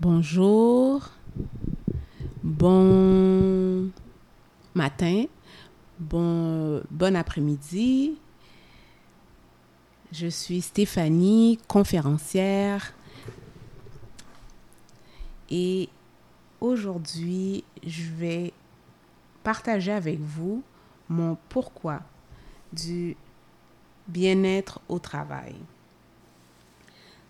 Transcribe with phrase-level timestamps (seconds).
[0.00, 1.08] Bonjour,
[2.42, 3.92] bon
[4.74, 5.26] matin,
[6.00, 8.18] bon, bon après-midi.
[10.10, 12.92] Je suis Stéphanie, conférencière.
[15.48, 15.88] Et
[16.60, 18.52] aujourd'hui, je vais
[19.44, 20.64] partager avec vous
[21.08, 22.00] mon pourquoi
[22.72, 23.16] du
[24.08, 25.54] bien-être au travail.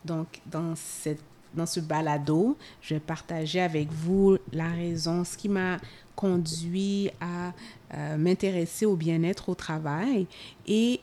[0.07, 1.23] Donc, dans, cette,
[1.55, 5.79] dans ce balado, je vais partager avec vous la raison, ce qui m'a
[6.15, 7.53] conduit à
[7.95, 10.27] euh, m'intéresser au bien-être au travail
[10.67, 11.01] et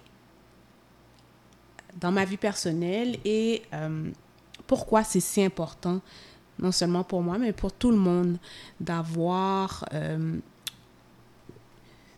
[2.00, 4.10] dans ma vie personnelle et euh,
[4.68, 6.00] pourquoi c'est si important,
[6.60, 8.38] non seulement pour moi, mais pour tout le monde,
[8.80, 10.38] d'avoir euh,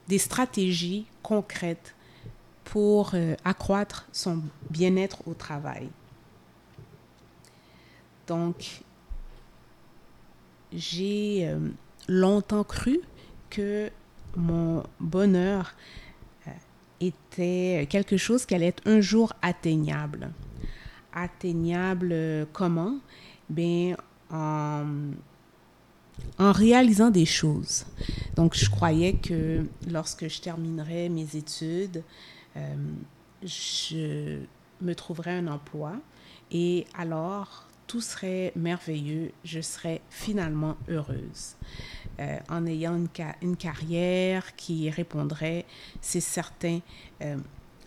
[0.07, 1.95] des stratégies concrètes
[2.63, 3.13] pour
[3.43, 5.89] accroître son bien-être au travail.
[8.27, 8.81] Donc,
[10.71, 11.59] j'ai euh,
[12.07, 12.99] longtemps cru
[13.49, 13.89] que
[14.35, 15.73] mon bonheur
[16.47, 16.51] euh,
[16.99, 20.31] était quelque chose qui allait être un jour atteignable.
[21.13, 22.97] Atteignable comment?
[23.49, 23.95] Bien,
[24.31, 24.85] en
[26.37, 27.85] en réalisant des choses.
[28.35, 32.03] Donc, je croyais que lorsque je terminerais mes études,
[32.55, 32.75] euh,
[33.43, 34.39] je
[34.81, 35.93] me trouverais un emploi
[36.51, 41.55] et alors tout serait merveilleux, je serais finalement heureuse.
[42.19, 42.95] Euh, en ayant
[43.43, 45.65] une, carrière qui répondrait,
[46.01, 46.79] c'est certain,
[47.21, 47.37] euh,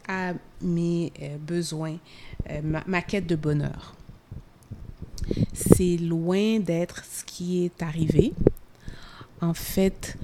[0.07, 1.97] à mes besoins,
[2.63, 3.97] ma quête de bonheur
[5.53, 8.33] c'est loin d'être ce qui est arrivé.
[9.41, 10.17] En fait,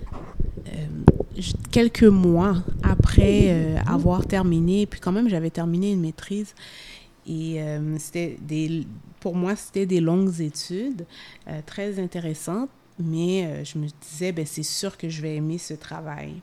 [0.69, 6.55] euh, quelques mois après euh, avoir terminé, puis quand même j'avais terminé une maîtrise,
[7.27, 8.86] et euh, c'était des,
[9.22, 11.06] pour moi c'était des longues études
[11.64, 16.34] très intéressantes, mais je me disais, ben, c'est sûr que je vais aimer ce travail.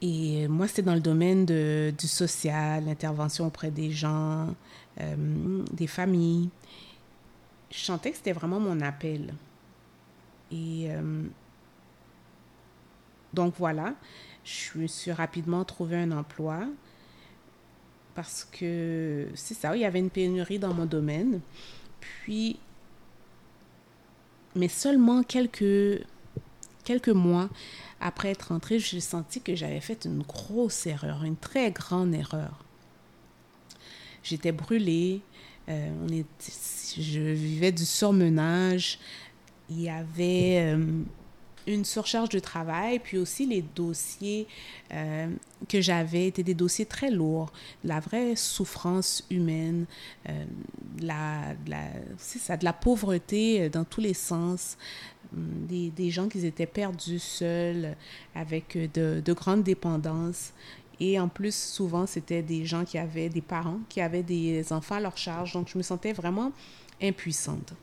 [0.00, 4.48] Et moi, c'était dans le domaine du social, l'intervention auprès des gens,
[4.96, 6.48] des familles
[7.72, 9.34] je sentais que c'était vraiment mon appel.
[10.50, 11.22] Et euh,
[13.32, 13.94] donc voilà,
[14.44, 16.66] je me suis rapidement trouvé un emploi
[18.14, 21.40] parce que c'est ça, il y avait une pénurie dans mon domaine.
[22.00, 22.58] Puis,
[24.54, 26.04] mais seulement quelques,
[26.84, 27.48] quelques mois
[28.00, 32.64] après être entrée, j'ai senti que j'avais fait une grosse erreur, une très grande erreur.
[34.22, 35.20] J'étais brûlée,
[35.68, 36.26] euh, on est,
[36.98, 38.98] je vivais du surmenage.
[39.70, 41.02] Il y avait euh,
[41.66, 44.46] une surcharge de travail, puis aussi les dossiers
[44.92, 45.28] euh,
[45.68, 47.52] que j'avais étaient des dossiers très lourds,
[47.84, 49.86] la vraie souffrance humaine,
[51.00, 51.82] la, la
[52.18, 54.76] c'est ça, de la pauvreté dans tous les sens,
[55.32, 57.96] hum, des, des, gens qui étaient perdus seuls,
[58.34, 60.52] avec de, de grandes dépendances.
[61.00, 64.94] Et en plus, souvent, c'était des gens qui avaient des parents, qui avaient des enfants
[64.94, 65.52] à leur charge.
[65.52, 66.52] Donc, je me sentais vraiment
[67.02, 67.74] impuissante.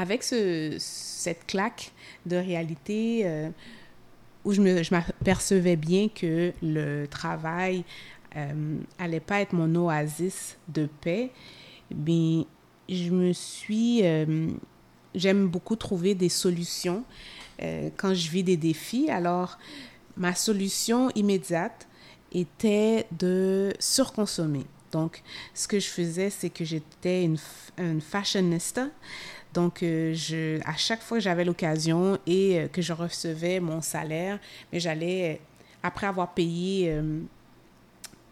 [0.00, 1.90] Avec ce, cette claque
[2.24, 3.50] de réalité euh,
[4.44, 4.60] où je
[4.92, 7.84] m'apercevais bien que le travail
[8.36, 11.30] euh, allait pas être mon oasis de paix,
[11.90, 12.44] bien,
[12.88, 14.04] je me suis...
[14.04, 14.48] Euh,
[15.14, 17.04] j'aime beaucoup trouver des solutions
[17.62, 19.10] euh, quand je vis des défis.
[19.10, 19.58] Alors,
[20.16, 21.88] ma solution immédiate
[22.32, 24.64] était de surconsommer.
[24.92, 25.22] Donc,
[25.54, 27.38] ce que je faisais, c'est que j'étais une,
[27.78, 28.88] une, fashionista.
[29.58, 33.80] Donc, euh, je, à chaque fois que j'avais l'occasion et euh, que je recevais mon
[33.80, 34.38] salaire,
[34.72, 35.40] mais j'allais,
[35.82, 37.18] après avoir payé euh,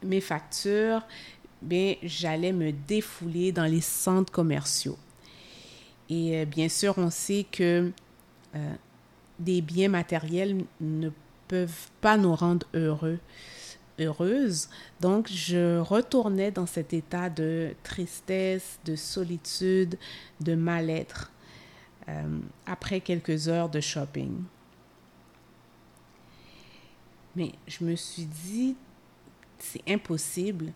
[0.04, 1.02] mes factures,
[1.60, 4.96] bien, j'allais me défouler dans les centres commerciaux.
[6.08, 7.90] Et bien sûr, on sait que
[9.40, 11.10] des biens matériels ne
[11.48, 13.18] peuvent pas nous rendre heureux,
[14.00, 14.68] heureuses.
[15.00, 19.96] Donc, je retournais dans cet état de tristesse, de solitude,
[20.40, 21.32] de mal-être
[22.08, 24.42] euh, après quelques heures de shopping.
[27.34, 28.76] Mais je me suis dit,
[29.58, 30.72] c'est impossible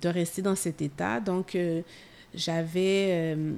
[0.00, 1.20] de rester dans cet état.
[1.20, 1.82] Donc, euh,
[2.34, 3.54] j'avais euh,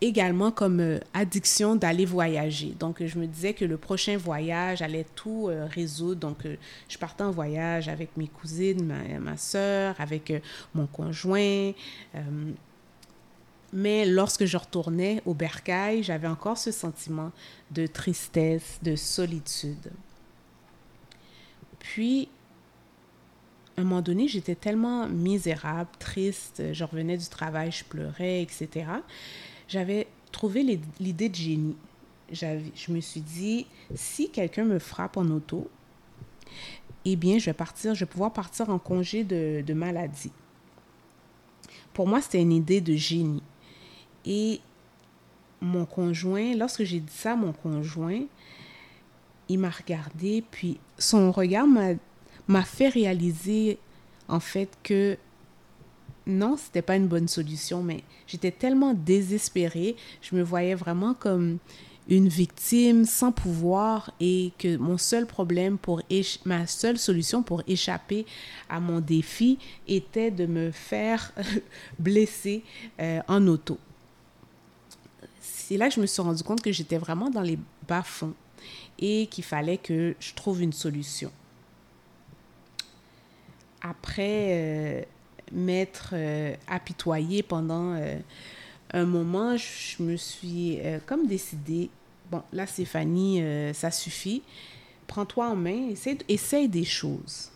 [0.00, 2.74] également comme euh, addiction d'aller voyager.
[2.78, 6.20] Donc, je me disais que le prochain voyage allait tout euh, résoudre.
[6.20, 6.56] Donc, euh,
[6.88, 10.32] je partais en voyage avec mes cousines, ma, ma soeur, avec
[10.74, 11.72] mon conjoint.
[13.72, 17.32] mais lorsque je retournais au bercail, j'avais encore ce sentiment
[17.70, 19.90] de tristesse, de solitude.
[21.78, 22.28] Puis,
[23.76, 28.86] un moment donné, j'étais tellement misérable, triste, je revenais du travail, je pleurais, etc.
[29.68, 31.76] J'avais trouvé l'idée de génie.
[32.32, 35.70] Je me suis dit, si quelqu'un me frappe en auto,
[37.04, 40.32] eh bien, je vais partir, je vais pouvoir partir en congé de, de maladie.
[41.92, 43.42] Pour moi, c'était une idée de génie.
[44.24, 44.60] Et
[45.60, 48.22] mon conjoint, lorsque j'ai dit ça à mon conjoint,
[49.48, 53.78] il m'a regardé, puis son regard m'a fait réaliser
[54.28, 55.16] en fait que
[56.26, 61.58] non, c'était pas une bonne solution, mais j'étais tellement désespérée, je me voyais vraiment comme
[62.08, 66.02] une victime sans pouvoir et que mon seul problème pour
[66.44, 68.26] ma seule solution pour échapper
[68.68, 69.58] à mon défi
[69.88, 71.32] était de me faire
[71.98, 72.62] blesser
[73.00, 73.78] euh, en auto.
[75.40, 77.58] C'est là que je me suis rendu compte que j'étais vraiment dans les
[77.88, 78.34] bas-fonds
[78.98, 81.32] et qu'il fallait que je trouve une solution.
[83.82, 85.02] Après euh,
[85.52, 88.16] m'être euh, apitoyée pendant euh,
[88.92, 91.90] un moment, je, me suis comme décidée,
[92.30, 93.42] bon, là Stéphanie,
[93.74, 94.42] ça suffit,
[95.06, 97.50] prends-toi en main, essaye, essaye des choses.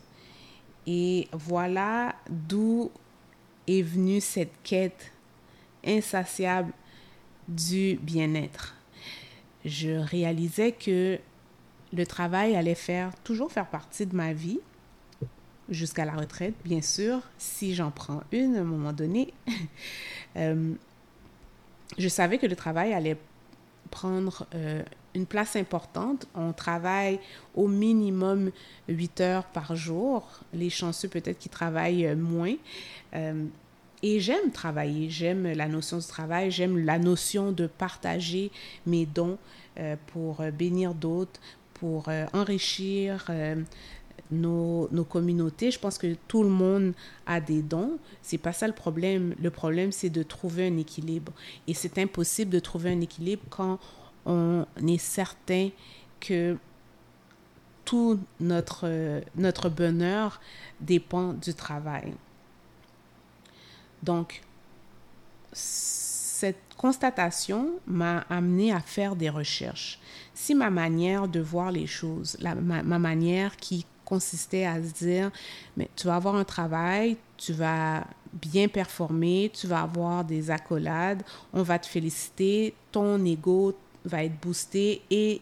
[0.85, 2.91] Et voilà d'où
[3.67, 5.11] est venue cette quête
[5.85, 6.73] insatiable
[7.47, 8.75] du bien-être.
[9.63, 11.19] Je réalisais que
[11.93, 14.59] le travail allait faire toujours faire partie de ma vie
[15.69, 19.33] jusqu'à la retraite, bien sûr, si j'en prends une à un moment donné.
[20.37, 20.71] Euh,
[21.97, 23.17] je savais que le travail allait
[23.89, 24.81] prendre euh,
[25.13, 26.25] une place importante.
[26.35, 27.19] On travaille
[27.53, 28.51] au minimum
[28.87, 30.25] 8 heures par jour.
[30.53, 32.55] Les chanceux peut-être qui travaillent euh, moins.
[34.01, 38.51] et j'aime travailler, j'aime la notion du travail, j'aime la notion de partager
[38.85, 39.37] mes dons
[40.07, 41.41] pour bénir d'autres,
[41.73, 43.29] pour enrichir
[44.29, 45.71] nos, nos, communautés.
[45.71, 46.93] Je pense que tout le monde
[47.25, 47.97] a des dons.
[48.21, 49.35] C'est pas ça le problème.
[49.41, 51.33] Le problème, c'est de trouver un équilibre.
[51.67, 53.79] Et c'est impossible de trouver un équilibre quand
[54.25, 55.69] on est certain
[56.19, 56.57] que
[57.85, 60.39] tout notre, notre bonheur
[60.79, 62.13] dépend du travail.
[64.03, 64.41] Donc,
[65.53, 69.99] cette constatation m'a amené à faire des recherches
[70.33, 75.31] si ma manière de voir les choses, ma, manière qui consistait à se dire,
[75.77, 81.23] mais tu vas avoir un travail, tu vas bien performer, tu vas avoir des accolades,
[81.53, 83.73] on va te féliciter, ton ego
[84.03, 85.39] va être boosté et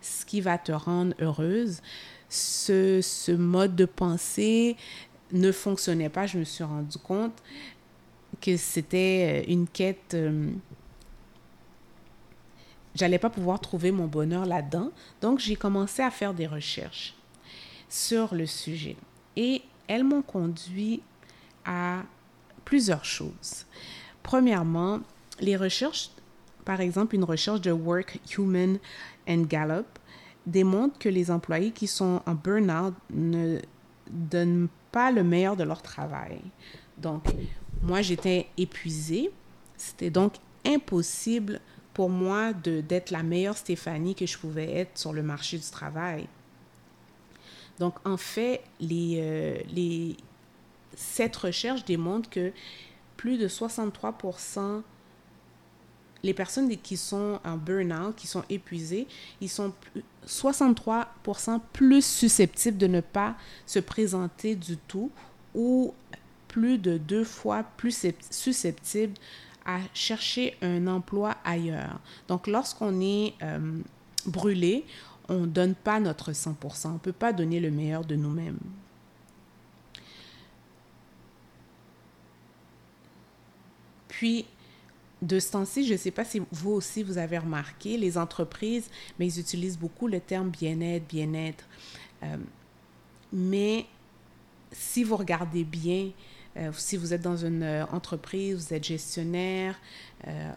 [0.00, 1.80] ce qui va te rendre heureuse.
[2.28, 4.76] Ce, ce mode de pensée
[5.30, 7.40] ne fonctionnait pas, je me suis rendu compte
[8.40, 10.50] que c'était une quête euh,
[12.96, 14.90] j'allais pas pouvoir trouver mon bonheur là-dedans.
[15.20, 17.14] Donc, j'ai commencé à faire des recherches
[17.88, 18.96] sur le sujet.
[19.36, 21.02] Et elles m'ont conduit
[21.64, 22.02] à
[22.64, 23.66] plusieurs choses.
[24.22, 25.00] Premièrement,
[25.40, 26.10] les recherches,
[26.64, 28.78] par exemple, une recherche de Work Human
[29.28, 29.86] and Gallup
[30.46, 33.58] démontre que les employés qui sont en burn-out ne
[34.10, 36.40] donnent pas le meilleur de leur travail.
[36.96, 37.24] Donc,
[37.82, 39.30] moi, j'étais épuisée.
[39.76, 40.34] C'était donc
[40.66, 41.60] impossible
[41.94, 46.26] pour moi d'être la meilleure Stéphanie que je pouvais être sur le marché du travail.
[47.78, 50.16] Donc, en fait, les, euh, les,
[50.94, 52.52] cette recherche démontre que
[53.16, 54.82] plus de 63%
[56.22, 59.06] les personnes qui sont en burn-out, qui sont épuisées,
[59.40, 59.72] ils sont
[60.26, 63.36] 63% plus susceptibles de ne pas
[63.66, 65.10] se présenter du tout
[65.54, 65.94] ou
[66.48, 69.14] plus de deux fois plus susceptibles
[69.64, 72.00] à chercher un emploi ailleurs.
[72.26, 73.78] Donc, lorsqu'on est euh,
[74.26, 74.84] brûlé,
[75.28, 76.88] on ne donne pas notre 100%.
[76.88, 78.58] On ne peut pas donner le meilleur de nous-mêmes.
[84.08, 84.46] Puis,
[85.22, 88.88] de ce temps-ci, je ne sais pas si vous aussi vous avez remarqué, les entreprises,
[89.18, 91.64] mais ils utilisent beaucoup le terme bien-être, bien-être.
[92.22, 92.36] Euh,
[93.32, 93.86] mais
[94.72, 96.10] si vous regardez bien,
[96.56, 99.78] euh, si vous êtes dans une euh, entreprise, vous êtes gestionnaire,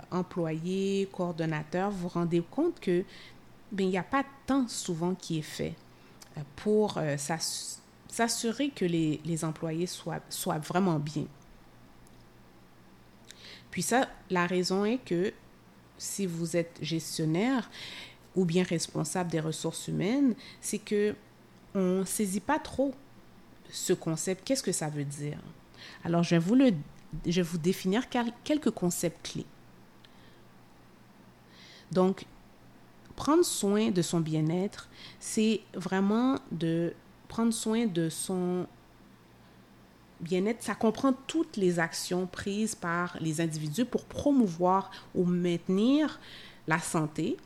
[0.10, 3.04] employé, coordonnateur, vous vous rendez compte que
[3.78, 5.75] il n'y a pas tant souvent qui est fait
[6.56, 7.00] pour
[8.08, 11.25] s'assurer que les, les, employés soient, soient vraiment bien.
[13.70, 15.34] Puis ça, la raison est que
[15.98, 17.70] si vous êtes gestionnaire
[18.36, 21.16] ou bien responsable des ressources humaines, c'est que
[21.74, 22.94] on ne saisit pas trop
[23.70, 24.46] ce concept.
[24.46, 25.40] Qu'est-ce que ça veut dire?
[26.04, 26.72] Alors, je vais vous, le,
[27.25, 28.10] je vais vous définir
[28.44, 29.46] quelques concepts clés.
[31.92, 32.25] Donc,
[33.12, 34.89] prendre soin de son bien-être,
[35.20, 36.94] c'est vraiment de
[37.27, 38.68] prendre soin de son
[40.20, 46.20] bien-être, ça comprend toutes les actions prises par les individus pour promouvoir ou maintenir
[46.68, 47.38] la santé,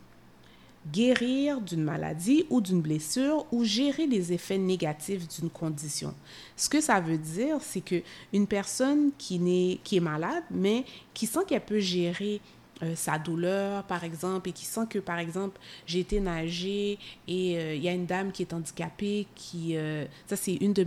[0.92, 6.14] guérir d'une maladie ou d'une blessure ou gérer les effets négatifs d'une condition.
[6.56, 8.04] Ce que ça veut dire, c'est que
[8.34, 12.40] une personne qui, qui est malade, mais qui sent qu'elle peut gérer
[12.84, 17.58] euh, sa douleur, par exemple, et qui sent que, par exemple, j'ai été nager et
[17.58, 19.78] euh, il y a une dame qui est handicapée, qui...
[19.78, 20.86] Euh, ça, c'est une, de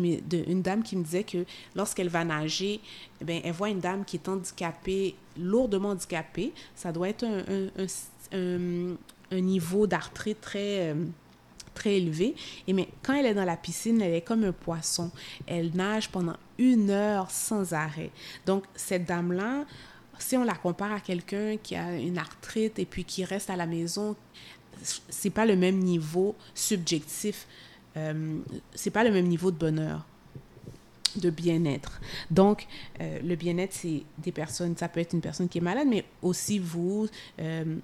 [0.61, 2.80] dame qui me disait que lorsqu'elle va nager,
[3.26, 6.52] eh elle voit une dame qui est handicapée, lourdement handicapée.
[6.75, 8.97] Ça doit être un,
[9.30, 10.95] un, niveau d'arthrite très
[11.78, 12.35] très élevé.
[12.66, 15.11] Et mais quand elle est dans la piscine, elle est comme un poisson.
[15.47, 18.11] Elle nage pendant une heure sans arrêt.
[18.45, 19.64] Donc, cette dame-là,
[20.18, 23.56] si on la compare à quelqu'un qui a une arthrite et puis qui reste à
[23.56, 24.16] la maison,
[24.82, 27.46] c'est pas le même niveau subjectif,
[27.96, 28.38] euh,
[28.75, 30.06] c'est pas le même niveau de bonheur
[31.16, 32.00] de bien-être.
[32.30, 32.66] Donc,
[33.00, 36.04] euh, le bien-être, c'est des personnes, ça peut être une personne qui est malade, mais
[36.22, 37.08] aussi vous,
[37.40, 37.76] euh,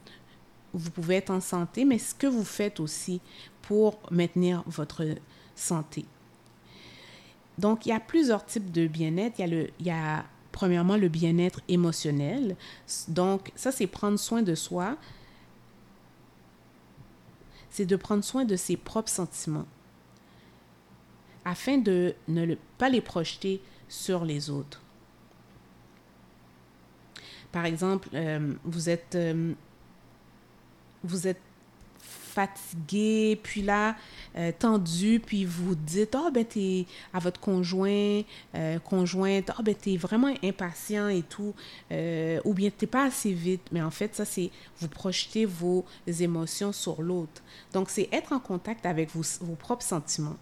[0.72, 3.20] vous pouvez être en santé, mais ce que vous faites aussi
[3.62, 5.04] pour maintenir votre
[5.56, 6.04] santé.
[7.58, 9.38] Donc, il y a plusieurs types de bien-être.
[9.38, 10.24] Il y a, le, il y a
[10.54, 12.56] premièrement le bien-être émotionnel.
[13.08, 14.96] Donc, ça, c'est prendre soin de soi.
[17.70, 19.66] C'est de prendre soin de ses propres sentiments
[21.44, 24.80] afin de ne pas les projeter sur les autres.
[27.50, 29.52] Par exemple, euh, vous êtes, euh,
[31.02, 31.42] vous êtes
[32.34, 33.96] fatigué, puis là,
[34.36, 38.22] euh, tendu, puis vous dites, oh, ben, t'es à votre conjoint,
[38.54, 41.54] euh, conjointe, oh, ben, t'es vraiment impatient et tout,
[41.92, 43.62] euh, ou bien t'es pas assez vite.
[43.70, 44.50] Mais en fait, ça, c'est
[44.80, 47.42] vous projetez vos émotions sur l'autre.
[47.72, 50.36] Donc, c'est être en contact avec vos propres sentiments.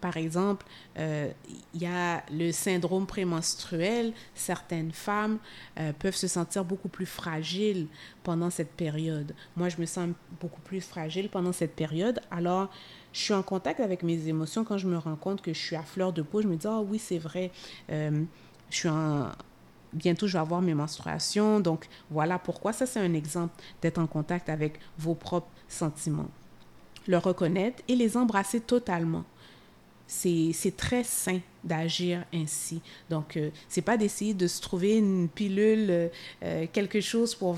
[0.00, 0.66] Par exemple,
[0.98, 1.30] euh,
[1.74, 4.12] il y a le syndrome prémenstruel.
[4.34, 5.38] Certaines femmes
[5.78, 7.86] euh, peuvent se sentir beaucoup plus fragiles
[8.22, 9.34] pendant cette période.
[9.56, 10.10] Moi, je me sens
[10.40, 12.20] beaucoup plus fragile pendant cette période.
[12.30, 12.70] Alors,
[13.12, 15.76] je suis en contact avec mes émotions quand je me rends compte que je suis
[15.76, 16.42] à fleur de peau.
[16.42, 17.50] Je me dis, oh oui, c'est vrai.
[17.90, 18.24] Euh,
[19.92, 21.60] bientôt je vais avoir mes menstruations.
[21.60, 22.72] Donc voilà pourquoi.
[22.72, 26.28] Ça, c'est un exemple d'être en contact avec vos propres sentiments.
[27.08, 29.24] Le reconnaître et les embrasser totalement
[30.06, 32.80] c'est très sain d'agir ainsi.
[33.10, 36.08] Donc, euh, c'est pas d'essayer de se trouver une pilule, euh,
[36.44, 37.56] euh, quelque chose pour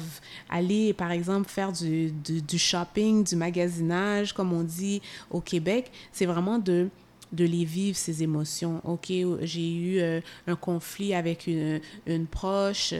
[0.48, 5.90] aller, par exemple, faire du, du, shopping, du magasinage, comme on dit au Québec.
[6.10, 6.88] C'est vraiment de,
[7.32, 8.80] de les vivre, ces émotions.
[8.84, 9.12] OK,
[9.42, 10.00] j'ai eu
[10.46, 12.94] un conflit avec une, une proche,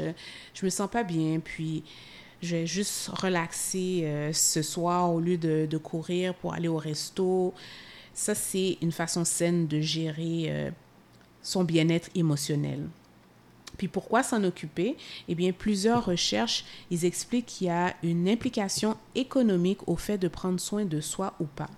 [0.55, 1.83] je me sens pas bien, puis
[2.43, 7.55] je vais juste relaxer ce soir au lieu de courir pour aller au resto.
[8.19, 10.71] Ça, c'est une façon saine de gérer euh,
[11.41, 12.89] son bien-être émotionnel.
[13.77, 14.97] Puis pourquoi s'en occuper?
[15.29, 20.27] Eh bien, plusieurs recherches, ils expliquent qu'il y a une implication économique au fait de
[20.27, 21.71] prendre soin de soi ou pas.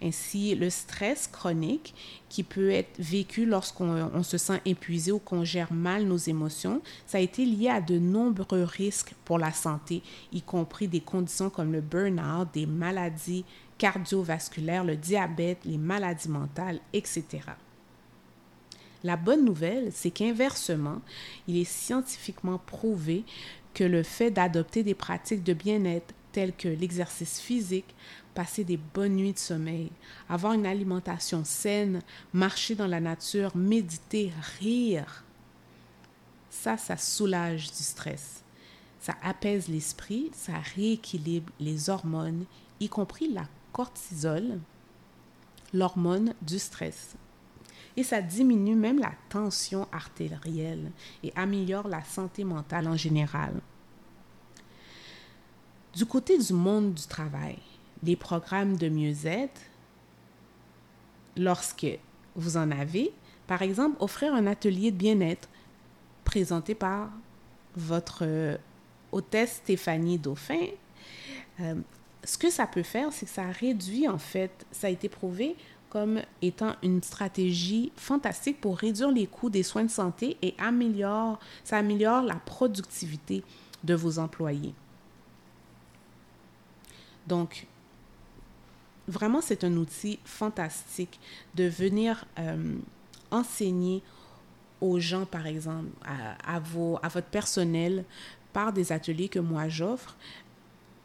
[0.00, 1.92] Ainsi, le stress chronique
[2.28, 7.18] qui peut être vécu lorsqu'on se sent épuisé ou qu'on gère mal nos émotions, ça
[7.18, 10.02] a été lié à de nombreux risques pour la santé,
[10.32, 13.44] y compris des conditions comme le burn-out, des maladies
[13.78, 17.24] cardiovasculaires, le diabète, les maladies mentales, etc.
[19.02, 21.02] La bonne nouvelle, c'est qu'inversement,
[21.46, 23.24] il est scientifiquement prouvé
[23.74, 27.94] que le fait d'adopter des pratiques de bien-être telles que l'exercice physique,
[28.34, 29.90] passer des bonnes nuits de sommeil,
[30.28, 32.00] avoir une alimentation saine,
[32.32, 35.24] marcher dans la nature, méditer, rire,
[36.50, 38.42] ça, ça soulage du stress.
[39.00, 42.46] Ça apaise l'esprit, ça rééquilibre les hormones,
[42.80, 44.60] y compris la cortisol,
[45.72, 47.16] l'hormone du stress.
[47.96, 53.60] Et ça diminue même la tension artérielle et améliore la santé mentale en général.
[55.94, 57.58] Du côté du monde du travail,
[58.02, 59.60] les programmes de mieux-être,
[61.36, 61.86] lorsque
[62.36, 63.12] vous en avez,
[63.46, 65.48] par exemple, offrir un atelier de bien-être
[66.24, 67.10] présenté par
[67.76, 68.56] votre euh,
[69.12, 70.66] hôtesse Stéphanie Dauphin,
[71.60, 71.74] euh,
[72.24, 75.56] ce que ça peut faire, c'est que ça réduit, en fait, ça a été prouvé
[75.90, 81.38] comme étant une stratégie fantastique pour réduire les coûts des soins de santé et améliore,
[81.62, 83.44] ça améliore la productivité
[83.84, 84.74] de vos employés.
[87.28, 87.66] Donc,
[89.06, 91.20] vraiment, c'est un outil fantastique
[91.54, 92.74] de venir euh,
[93.30, 94.02] enseigner
[94.80, 95.90] aux gens, par exemple,
[96.44, 98.04] à, vos, à votre personnel,
[98.52, 100.16] par des ateliers que moi j'offre,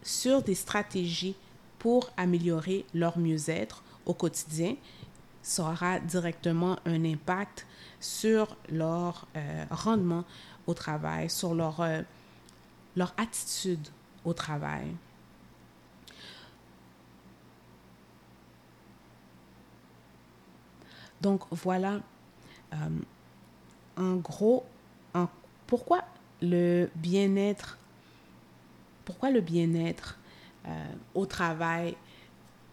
[0.10, 1.36] sur des stratégies
[1.78, 4.76] pour améliorer leur mieux-être au quotidien
[5.42, 7.66] ça aura directement un impact
[8.00, 10.24] sur leur euh, rendement
[10.68, 12.02] au travail, sur leur, euh,
[12.96, 13.88] leur attitude
[14.26, 14.96] au travail.
[21.22, 22.00] Donc voilà,
[22.74, 22.78] euh,
[23.98, 24.66] en gros,
[25.68, 26.04] pourquoi
[26.42, 27.78] le bien-être,
[29.10, 30.20] pourquoi le bien-être
[31.16, 31.96] au travail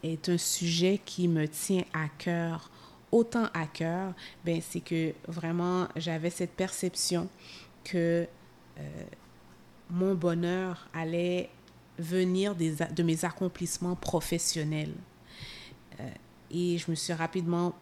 [0.02, 2.70] est un sujet qui me tient à cœur,
[3.10, 4.12] autant à cœur,
[4.44, 7.28] ben c'est que vraiment j'avais cette perception
[7.84, 8.26] que
[8.78, 9.04] euh,
[9.90, 11.48] mon bonheur allait
[11.98, 14.92] venir des, de mes accomplissements professionnels.
[16.00, 16.08] Euh,
[16.50, 17.74] et je me suis rapidement,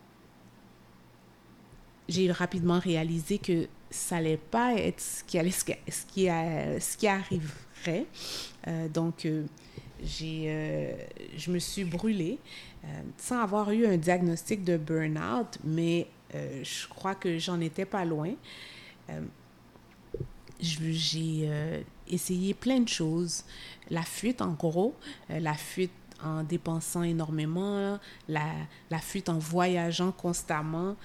[2.09, 7.07] j'ai rapidement réalisé que ça n'allait pas être ce qui, allait, ce qui, ce qui
[7.07, 8.07] arriverait.
[8.67, 9.27] Euh, donc,
[10.05, 10.93] j'ai, euh,
[11.37, 12.39] je me suis brûlée
[12.85, 17.85] euh, sans avoir eu un diagnostic de burn-out, mais euh, je crois que j'en étais
[17.87, 18.35] pas loin.
[20.61, 21.51] j'ai
[22.09, 23.45] essayé plein de choses.
[23.91, 24.95] La fuite, en gros,
[25.29, 25.93] la fuite
[26.23, 28.47] en dépensant énormément, la,
[28.91, 30.97] la fuite en voyageant constamment.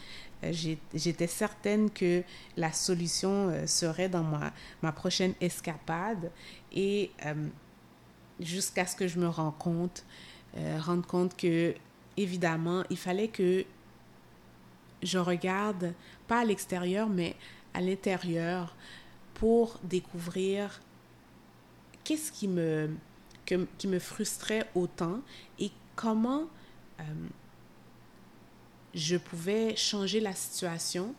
[0.41, 2.23] J'étais certaine que
[2.55, 4.23] la solution serait dans
[4.81, 6.31] ma, prochaine escapade.
[6.71, 7.11] Et
[8.39, 10.03] jusqu'à ce que je me rende compte,
[10.57, 11.73] euh, rende compte que,
[12.17, 13.65] évidemment, il fallait que
[15.03, 15.93] je regarde,
[16.27, 17.35] pas à l'extérieur, mais
[17.73, 18.75] à l'intérieur,
[19.35, 20.81] pour découvrir
[22.03, 22.89] qu'est-ce qui me,
[23.45, 25.21] qui me frustrait autant
[25.59, 26.45] et comment
[26.99, 27.03] euh,
[28.99, 31.15] je pouvais changer la situation.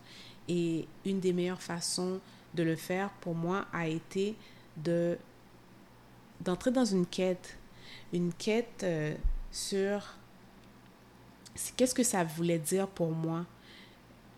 [0.47, 2.19] Et une des meilleures façons
[2.55, 4.35] de le faire pour moi a été
[4.77, 5.17] de
[6.41, 7.57] d'entrer dans une quête,
[8.13, 9.13] une quête euh,
[9.51, 10.15] sur
[11.77, 13.45] qu'est-ce que ça voulait dire pour moi,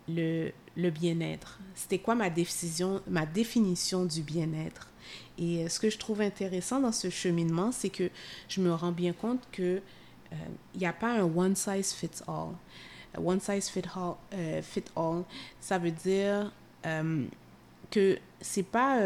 [0.09, 1.59] le, le bien-être.
[1.75, 4.89] C'était quoi ma décision, ma définition du bien-être?
[5.38, 8.09] Et euh, ce que je trouve intéressant dans ce cheminement, c'est que
[8.50, 9.81] je me rends bien compte que
[10.31, 12.55] il euh, n'y a pas un one size fits all.
[13.17, 14.15] One size fit all,
[14.63, 15.23] fit all
[15.59, 16.51] ça veut dire
[17.91, 18.99] que c'est pas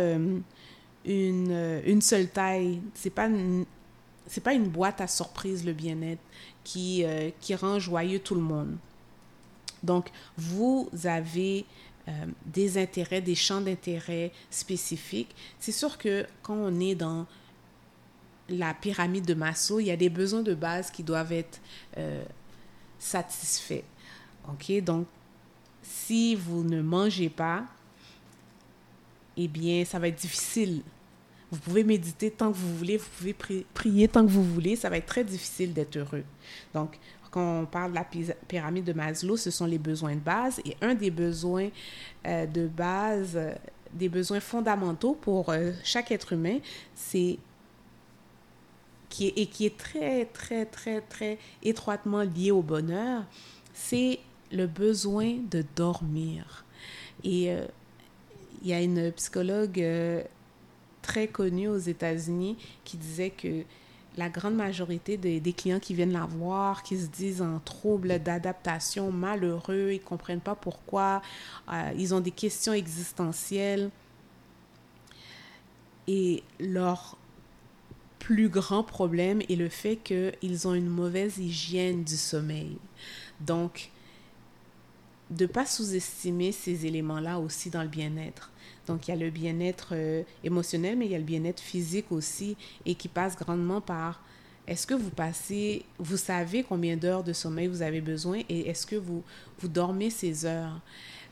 [1.07, 2.81] une, euh, une seule taille.
[2.93, 3.29] C'est pas
[4.29, 6.21] c'est pas une boîte à surprise le bien-être
[6.65, 8.75] qui, euh, qui rend joyeux tout le monde.
[9.83, 11.63] Donc, vous avez
[12.09, 12.11] euh,
[12.45, 15.33] des intérêts, des champs d'intérêt spécifiques.
[15.59, 17.25] C'est sûr que quand on est dans
[18.49, 21.61] la pyramide de Maslow, il y a des besoins de base qui doivent être
[22.99, 23.83] satisfaits.
[24.47, 24.81] OK?
[24.83, 25.07] Donc,
[25.81, 27.65] si vous ne mangez pas,
[29.35, 30.81] eh bien, ça va être difficile
[31.51, 33.33] vous pouvez méditer tant que vous voulez, vous pouvez
[33.73, 36.23] prier tant que vous voulez, ça va être très difficile d'être heureux.
[36.73, 36.99] Donc,
[37.31, 38.05] quand on parle de la
[38.47, 40.59] pyramide de Maslow, ce sont les besoins de base.
[40.65, 41.69] Et un des besoins
[42.25, 43.53] euh, de base, euh,
[43.93, 46.59] des besoins fondamentaux pour euh, chaque être humain,
[46.95, 47.37] c'est
[49.09, 53.23] qui est, et qui est très, très, très, très étroitement lié au bonheur,
[53.73, 54.19] c'est
[54.51, 56.65] le besoin de dormir.
[57.23, 57.51] Et
[58.61, 59.83] il y a une psychologue
[61.01, 63.63] très connu aux États-Unis qui disait que
[64.17, 69.11] la grande majorité des, clients qui viennent la voir, qui se disent en trouble d'adaptation,
[69.11, 71.21] malheureux, ils ne comprennent pas pourquoi,
[71.71, 73.91] euh, ils ont des questions existentielles.
[76.07, 77.17] Et leur
[78.17, 82.77] plus grand problème est le fait qu'ils ont une mauvaise hygiène du sommeil.
[83.39, 83.91] Donc,
[85.29, 88.51] de ne pas sous-estimer ces éléments-là aussi dans le bien-être.
[88.87, 92.11] Donc, il y a le bien-être euh, émotionnel, mais il y a le bien-être physique
[92.11, 94.21] aussi, et qui passe grandement par
[94.67, 98.85] est-ce que vous passez, vous savez combien d'heures de sommeil vous avez besoin et est-ce
[98.85, 99.23] que vous,
[99.59, 100.81] vous dormez ces heures?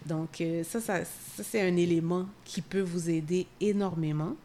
[0.06, 1.02] Donc, euh, ça, ça,
[1.44, 4.36] c'est un élément qui peut vous aider énormément.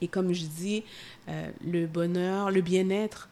[0.00, 0.84] Et comme je dis,
[1.28, 3.28] euh, le bonheur, le bien-être,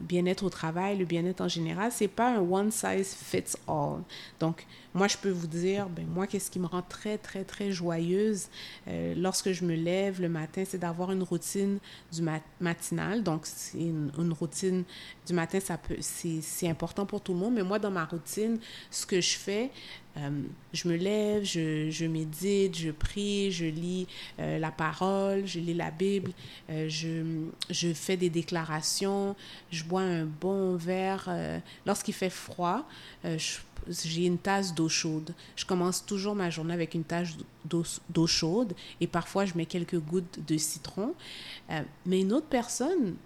[0.00, 4.02] bien-être au travail, le bien-être en général, c'est pas un one size fits all.
[4.40, 7.70] Donc, moi, je peux vous dire, ben, moi, qu'est-ce qui me rend très, très, très
[7.70, 8.48] joyeuse
[8.88, 11.78] euh, lorsque je me lève le matin, c'est d'avoir une routine
[12.12, 12.22] du
[12.60, 13.22] matinal.
[13.22, 14.84] Donc, c'est une, une, routine
[15.26, 17.54] du matin, ça peut, c'est important pour tout le monde.
[17.54, 18.58] Mais moi, dans ma routine,
[18.90, 19.70] ce que je fais,
[20.18, 20.30] euh,
[20.72, 24.06] je me lève, je, médite, je prie, je lis
[24.38, 26.32] euh, la parole, je lis la Bible,
[26.70, 29.36] euh, je, je, fais des déclarations,
[29.70, 31.28] je bois un bon verre.
[31.86, 32.86] Lorsqu'il fait froid,
[33.24, 35.34] j'ai une tasse d'eau chaude.
[35.56, 39.98] Je commence toujours ma journée avec une tasse d'eau chaude et parfois je mets quelques
[39.98, 41.14] gouttes de citron.
[42.06, 43.16] mais une autre personne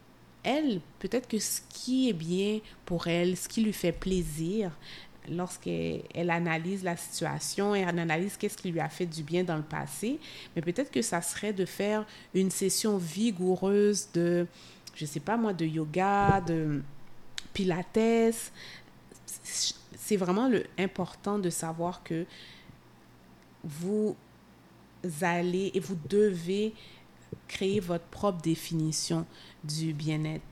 [0.44, 4.72] elle, peut-être que ce qui est bien pour elle, ce qui lui fait plaisir,
[5.28, 9.56] lorsqu'elle analyse la situation et elle analyse qu'est-ce qui lui a fait du bien dans
[9.56, 10.18] le passé,
[10.54, 14.46] mais peut-être que ça serait de faire une session vigoureuse de,
[14.94, 16.82] je sais pas moi, de yoga, de
[17.52, 18.52] pilates.
[19.24, 22.26] C'est vraiment le important de savoir que
[23.64, 24.16] vous
[25.20, 26.74] allez et vous devez
[27.48, 29.26] créer votre propre définition
[29.64, 30.42] du bien-être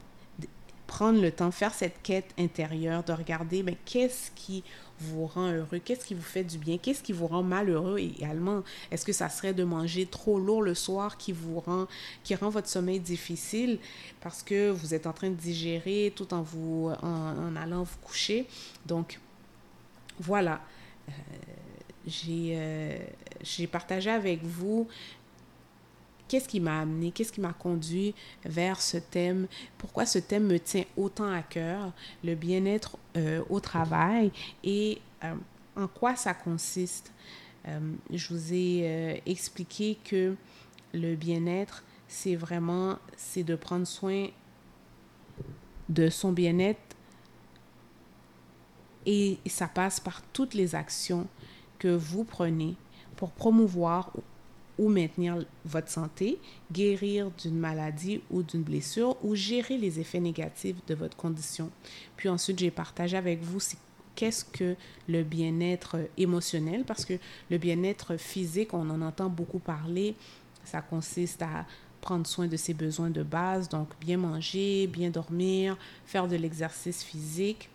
[0.91, 4.65] prendre le temps, faire cette quête intérieure, de regarder mais qu'est-ce qui
[4.99, 8.65] vous rend heureux, qu'est-ce qui vous fait du bien, qu'est-ce qui vous rend malheureux également?
[8.91, 11.87] Est-ce que ça serait de manger trop lourd le soir qui vous rend,
[12.25, 13.79] qui rend votre sommeil difficile
[14.21, 18.49] parce que vous êtes en train de digérer tout en vous, en, allant vous coucher?
[18.85, 19.21] Donc,
[20.19, 20.61] voilà.
[21.09, 21.13] Euh,
[22.07, 24.89] j'ai, euh, partagé avec vous
[26.31, 28.15] qu'est-ce qui m'a amené, qu'est-ce qui m'a conduit
[28.45, 33.59] vers ce thème, pourquoi ce thème me tient autant à cœur, le bien-être euh, au
[33.59, 34.31] travail?
[34.63, 35.35] Et euh,
[35.75, 37.13] en quoi ça consiste?
[37.67, 37.81] Euh,
[38.13, 40.37] je vous ai expliqué que
[40.95, 44.29] le bien-être, c'est vraiment, c'est de prendre soin
[45.89, 46.79] de son bien-être
[49.05, 51.27] et ça passe par toutes les actions
[51.81, 52.77] que vous prenez
[53.17, 54.21] pour promouvoir ou
[54.89, 56.39] maintenir votre santé,
[56.73, 61.71] guérir d'une maladie ou d'une blessure ou gérer les effets négatifs de votre condition.
[62.17, 63.59] Puis ensuite, j'ai partagé avec vous
[64.15, 64.77] qu'est-ce que
[65.09, 67.15] le bien-être émotionnel, parce que
[67.51, 70.15] le bien-être physique, on en entend beaucoup parler,
[70.65, 71.67] ça consiste à
[72.01, 77.03] prendre soin de ses besoins de base, donc bien manger, bien dormir, faire de l'exercice
[77.03, 77.69] physique,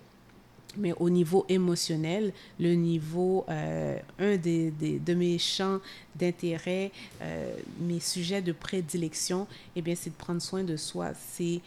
[0.78, 5.80] mais au niveau émotionnel, le niveau, euh, un des, des, de mes champs
[6.16, 11.62] d'intérêt, euh, mes sujets de prédilection, eh bien, c'est de prendre soin de soi, c'est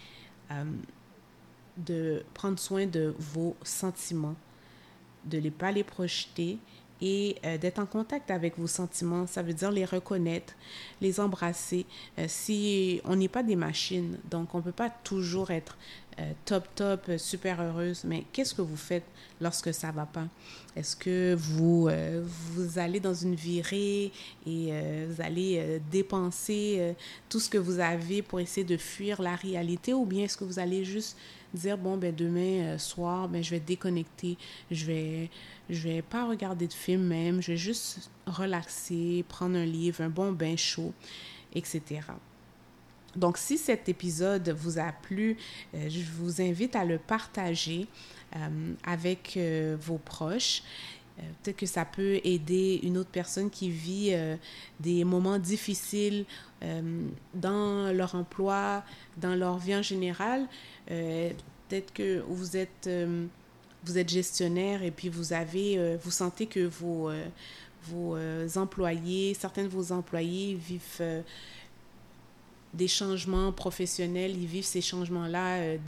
[0.51, 0.65] euh,
[1.77, 4.37] de prendre soin de vos sentiments,
[5.25, 6.59] de ne pas les projeter
[7.01, 9.29] et d'être en contact avec vos sentiments.
[9.29, 10.55] Ça veut dire les reconnaître,
[11.01, 11.87] les embrasser.
[12.27, 15.79] si on n'est pas des machines, donc on ne peut pas toujours être
[16.21, 19.05] euh, top, top, euh, super heureuse, mais qu'est-ce que vous faites
[19.41, 20.27] lorsque ça va pas?
[20.75, 24.11] Est-ce que vous, euh, vous allez dans une virée
[24.47, 24.73] et
[25.09, 26.95] vous allez dépenser
[27.29, 29.93] tout ce que vous avez pour essayer de fuir la réalité?
[29.93, 31.17] Ou bien est-ce que vous allez juste
[31.55, 34.37] dire, bon, ben demain soir, ben, je vais déconnecter,
[34.71, 35.31] je vais,
[35.71, 40.11] je vais pas regarder de film même, je vais juste relaxer, prendre un livre, un
[40.11, 40.93] bon bain chaud,
[41.55, 42.01] etc.
[43.19, 45.37] Donc, si cet épisode vous a plu,
[45.75, 47.87] euh, je vous invite à le partager
[48.37, 50.63] euh, avec euh, vos proches.
[51.43, 54.15] Peut-être que ça peut aider une autre personne qui vit
[54.79, 56.27] des moments difficiles
[57.35, 58.85] dans leur emploi,
[59.17, 60.47] dans leur vie en général.
[60.87, 62.89] Peut-être que vous êtes,
[63.83, 67.11] vous êtes gestionnaire et puis vous avez, vous sentez que vos,
[67.83, 68.17] vos
[68.55, 71.25] employés, certains de vos employés vivent
[72.75, 75.79] des changements professionnels, ils vivent ces changements-là euh,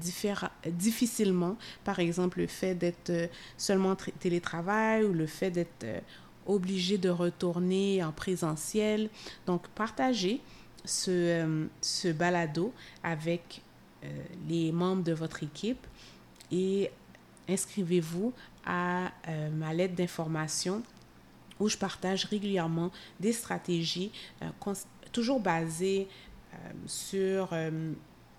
[0.67, 1.57] difficilement.
[1.85, 6.01] Par exemple, le fait d'être euh, seulement télétravail ou le fait d'être euh,
[6.47, 9.11] obligé de retourner en présentiel.
[9.47, 10.41] Donc, partagez
[10.85, 13.63] ce, ce balado avec
[14.49, 15.87] les membres de votre équipe
[16.51, 16.91] et
[17.47, 18.33] inscrivez-vous
[18.65, 19.13] à
[19.53, 20.83] ma lettre d'information
[21.61, 22.91] où je partage régulièrement
[23.21, 24.11] des stratégies
[25.13, 26.30] toujours basées euh,
[26.87, 27.93] sur euh,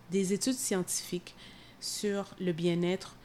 [0.09, 1.35] des études scientifiques
[1.79, 3.15] sur le bien-être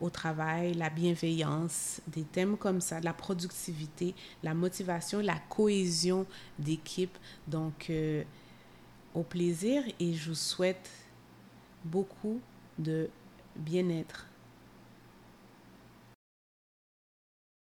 [0.00, 6.26] au travail, la bienveillance, des thèmes comme ça, la productivité, la motivation, la cohésion
[6.58, 7.16] d'équipe.
[7.46, 8.24] Donc, euh,
[9.14, 10.90] au plaisir et je vous souhaite
[11.84, 12.40] beaucoup
[12.78, 13.08] de
[13.56, 14.26] bien-être